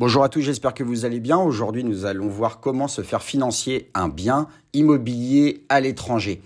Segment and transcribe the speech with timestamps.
[0.00, 1.36] Bonjour à tous, j'espère que vous allez bien.
[1.36, 6.40] Aujourd'hui, nous allons voir comment se faire financer un bien immobilier à l'étranger.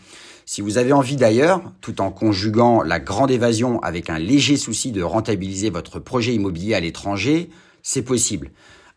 [0.45, 4.91] Si vous avez envie d'ailleurs, tout en conjuguant la grande évasion avec un léger souci
[4.91, 7.49] de rentabiliser votre projet immobilier à l'étranger,
[7.85, 8.51] c'est possible,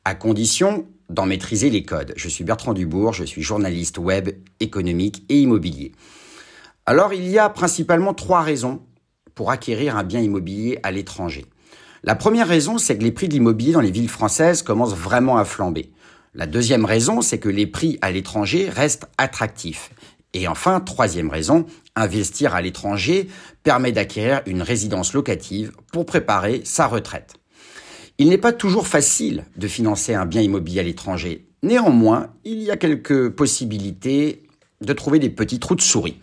[0.05, 2.13] à condition d'en maîtriser les codes.
[2.15, 4.29] Je suis Bertrand Dubourg, je suis journaliste web,
[4.59, 5.91] économique et immobilier.
[6.87, 8.81] Alors, il y a principalement trois raisons
[9.35, 11.45] pour acquérir un bien immobilier à l'étranger.
[12.03, 15.37] La première raison, c'est que les prix de l'immobilier dans les villes françaises commencent vraiment
[15.37, 15.91] à flamber.
[16.33, 19.91] La deuxième raison, c'est que les prix à l'étranger restent attractifs.
[20.33, 21.65] Et enfin, troisième raison,
[21.95, 23.27] investir à l'étranger
[23.63, 27.33] permet d'acquérir une résidence locative pour préparer sa retraite.
[28.19, 31.47] Il n'est pas toujours facile de financer un bien immobilier à l'étranger.
[31.63, 34.43] Néanmoins, il y a quelques possibilités
[34.81, 36.19] de trouver des petits trous de souris.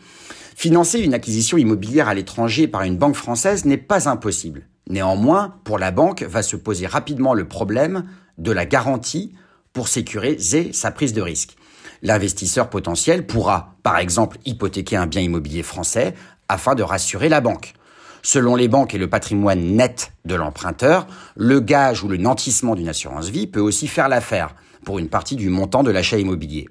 [0.54, 4.68] Financer une acquisition immobilière à l'étranger par une banque française n'est pas impossible.
[4.88, 8.04] Néanmoins, pour la banque, va se poser rapidement le problème
[8.38, 9.32] de la garantie
[9.72, 11.56] pour sécuriser sa prise de risque.
[12.02, 16.14] L'investisseur potentiel pourra, par exemple, hypothéquer un bien immobilier français
[16.48, 17.74] afin de rassurer la banque.
[18.22, 22.88] Selon les banques et le patrimoine net de l'emprunteur, le gage ou le nantissement d'une
[22.88, 24.54] assurance vie peut aussi faire l'affaire
[24.84, 26.68] pour une partie du montant de l'achat immobilier.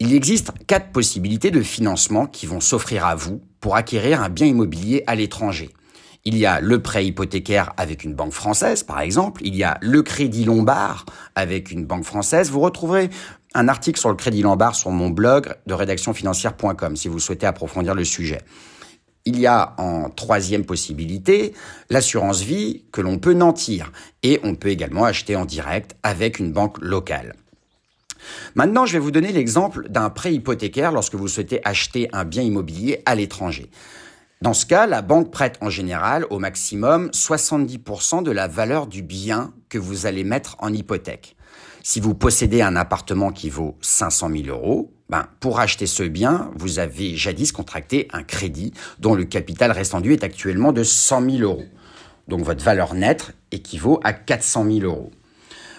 [0.00, 4.46] Il existe quatre possibilités de financement qui vont s'offrir à vous pour acquérir un bien
[4.46, 5.70] immobilier à l'étranger.
[6.24, 9.40] Il y a le prêt hypothécaire avec une banque française, par exemple.
[9.44, 12.50] Il y a le crédit lombard avec une banque française.
[12.50, 13.10] Vous retrouverez
[13.54, 17.94] un article sur le crédit lombard sur mon blog de rédactionfinancière.com si vous souhaitez approfondir
[17.94, 18.42] le sujet.
[19.24, 21.52] Il y a en troisième possibilité
[21.90, 26.52] l'assurance vie que l'on peut nantir et on peut également acheter en direct avec une
[26.52, 27.34] banque locale.
[28.54, 32.42] Maintenant, je vais vous donner l'exemple d'un prêt hypothécaire lorsque vous souhaitez acheter un bien
[32.42, 33.70] immobilier à l'étranger.
[34.40, 39.02] Dans ce cas, la banque prête en général au maximum 70% de la valeur du
[39.02, 41.34] bien que vous allez mettre en hypothèque.
[41.82, 46.52] Si vous possédez un appartement qui vaut 500 000 euros, ben, pour acheter ce bien,
[46.54, 51.42] vous avez jadis contracté un crédit dont le capital restendu est actuellement de 100 000
[51.42, 51.64] euros.
[52.28, 55.10] Donc votre valeur nette équivaut à 400 000 euros.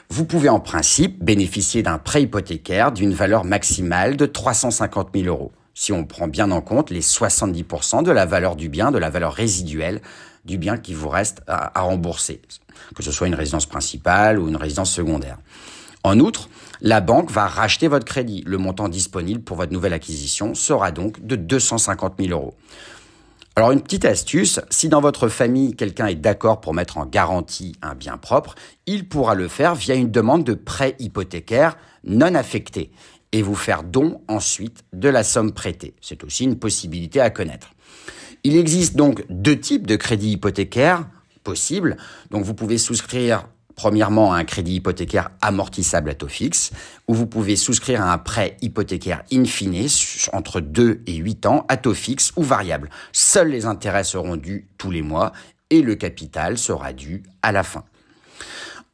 [0.09, 5.53] Vous pouvez en principe bénéficier d'un prêt hypothécaire d'une valeur maximale de 350 000 euros
[5.73, 9.09] si on prend bien en compte les 70% de la valeur du bien, de la
[9.09, 10.01] valeur résiduelle
[10.45, 12.41] du bien qui vous reste à, rembourser,
[12.95, 15.37] que ce soit une résidence principale ou une résidence secondaire.
[16.03, 16.49] En outre,
[16.81, 18.41] la banque va racheter votre crédit.
[18.45, 22.55] Le montant disponible pour votre nouvelle acquisition sera donc de 250 000 euros.
[23.55, 27.75] Alors une petite astuce, si dans votre famille quelqu'un est d'accord pour mettre en garantie
[27.81, 32.91] un bien propre, il pourra le faire via une demande de prêt hypothécaire non affecté
[33.31, 35.93] et vous faire don ensuite de la somme prêtée.
[36.01, 37.71] C'est aussi une possibilité à connaître.
[38.43, 41.05] Il existe donc deux types de crédits hypothécaires
[41.43, 41.97] possibles.
[42.31, 43.45] Donc vous pouvez souscrire
[43.75, 46.71] premièrement à un crédit hypothécaire amortissable à taux fixe,
[47.07, 49.87] ou vous pouvez souscrire à un prêt hypothécaire in fine
[50.33, 52.89] entre 2 et 8 ans à taux fixe ou variable.
[53.13, 55.31] Seuls les intérêts seront dus tous les mois
[55.69, 57.85] et le capital sera dû à la fin.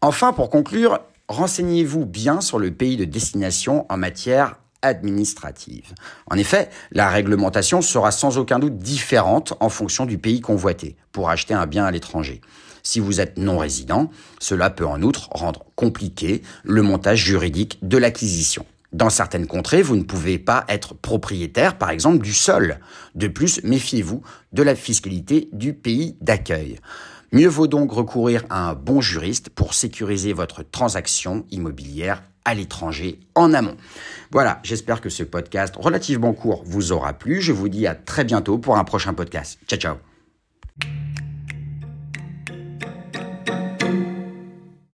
[0.02, 5.94] Enfin, pour conclure, renseignez-vous bien sur le pays de destination en matière administrative.
[6.30, 11.30] En effet, la réglementation sera sans aucun doute différente en fonction du pays convoité pour
[11.30, 12.42] acheter un bien à l'étranger.
[12.84, 17.98] Si vous êtes non résident, cela peut en outre rendre compliqué le montage juridique de
[17.98, 18.66] l'acquisition.
[18.94, 22.80] Dans certaines contrées, vous ne pouvez pas être propriétaire, par exemple, du sol.
[23.16, 24.22] De plus, méfiez-vous
[24.54, 26.78] de la fiscalité du pays d'accueil.
[27.36, 33.20] Mieux vaut donc recourir à un bon juriste pour sécuriser votre transaction immobilière à l'étranger
[33.36, 33.76] en amont.
[34.32, 37.42] Voilà, j'espère que ce podcast relativement court vous aura plu.
[37.42, 39.60] Je vous dis à très bientôt pour un prochain podcast.
[39.68, 40.15] Ciao ciao